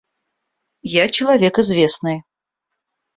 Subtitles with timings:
[1.03, 2.23] Я человек известный.